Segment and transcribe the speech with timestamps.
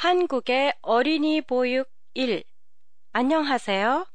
[0.00, 2.42] 한국의 어린이 보육 1
[3.12, 4.06] 안녕하세요.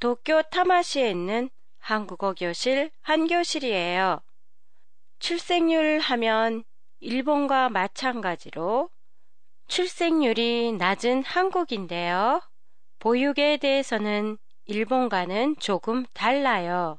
[0.00, 4.22] 도쿄 타마시에 있는 한국어 교실 한교실이에요.
[5.18, 6.64] 출생률 하면
[7.00, 8.88] 일본과 마찬가지로
[9.68, 12.40] 출생률이 낮은 한국인데요.
[12.98, 16.98] 보육에 대해서는 일본과는 조금 달라요.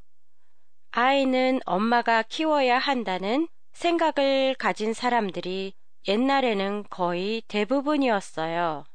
[0.91, 5.73] 아이는 엄마가 키워야 한다는 생각을 가진 사람들이
[6.07, 8.85] 옛날에는 거의 대부분이었어요.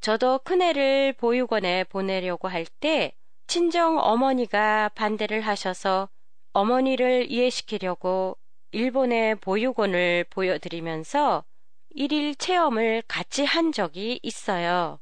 [0.00, 3.12] 저도 큰애를 보육원에 보내려고 할 때
[3.46, 6.08] 친정 어머니가 반대를 하셔서
[6.52, 8.36] 어머니를 이해시키려고
[8.72, 11.44] 일본의 보육원을 보여드리면서
[11.90, 15.00] 일일 체험을 같이 한 적이 있어요.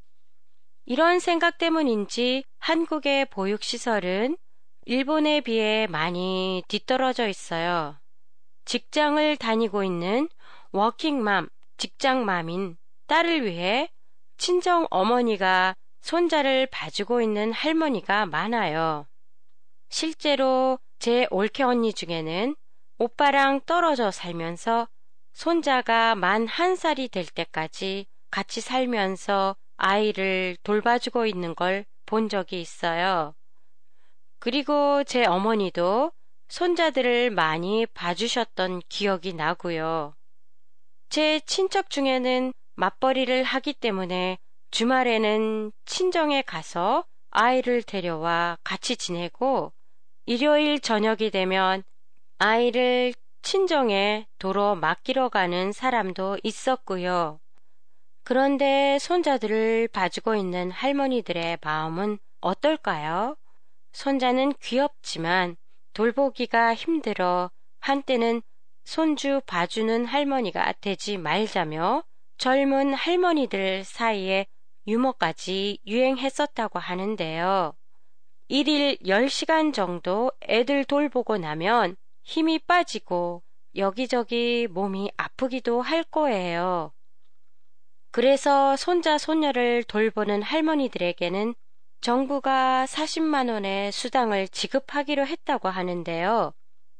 [0.84, 4.36] 이런 생각 때문인지 한국의 보육시설은
[4.84, 7.98] 일본에 비해 많이 뒤떨어져 있어요.
[8.64, 10.28] 직장을 다니고 있는
[10.76, 11.48] 워킹맘,
[11.78, 12.76] 직장맘인
[13.06, 13.88] 딸을 위해
[14.36, 19.06] 친정 어머니가 손자를 봐주고 있는 할머니가 많아요.
[19.88, 22.56] 실제로 제 올케 언니 중에는
[22.98, 24.88] 오빠랑 떨어져 살면서
[25.33, 33.34] 손자가 만 한 살이 될 때까지 같이 살면서 아이를 돌봐주고 있는 걸 본 적이 있어요.
[34.38, 36.12] 그리고 제 어머니도
[36.48, 40.14] 손자들을 많이 봐주셨던 기억이 나고요.
[41.08, 44.38] 제 친척 중에는 맞벌이를 하기 때문에
[44.70, 49.72] 주말에는 친정에 가서 아이를 데려와 같이 지내고
[50.27, 51.82] 일요일 저녁이 되면
[52.38, 57.38] 아이를 친정에 도로 맡기러 가는 사람도 있었고요.
[58.24, 63.36] 그런데 손자들을 봐주고 있는 할머니들의 마음은 어떨까요?
[63.92, 65.56] 손자는 귀엽지만
[65.92, 68.42] 돌보기가 힘들어 한때는
[68.87, 72.05] 손주 봐주는 할머니가 되지 말자며
[72.39, 74.47] 젊은 할머니들 사이에
[74.87, 77.75] 유머까지 유행했었다고 하는데요.
[78.47, 83.42] 일일 10시간 정도 애들 돌보고 나면 힘이 빠지고
[83.75, 86.92] 여기저기 몸이 아프기도 할 거예요.
[88.13, 91.57] 그래서 손자 손녀를 돌보는 할머니들에게는
[92.02, 96.55] 정부가 40만 원의 수당을 지급하기로 했다고 하는데요.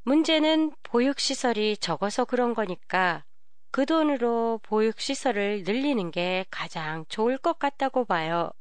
[0.07, 3.25] 문제는 보육시설이 적어서 그런 거니까
[3.73, 8.53] 그 돈으로 보육시설을 늘리는 게 가장 좋을 것 같다고 봐요.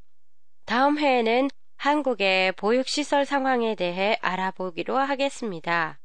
[0.65, 5.99] 다음 회에는 한국의 보육시설 상황에 대해 알아보기로 하겠습니다.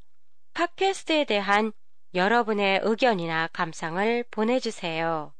[0.52, 1.72] 팟캐스트에 대한
[2.14, 5.32] 여러분의 의견이나 감상을 보내주세요.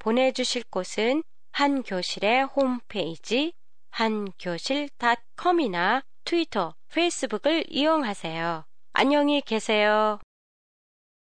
[0.00, 1.22] 보내주실 곳은
[1.52, 3.52] 한교실의 홈페이지
[3.90, 8.64] 한교실닷컴이나 트위터, 페이스북을 이용하세요.
[8.96, 10.20] 안녕히 계세요.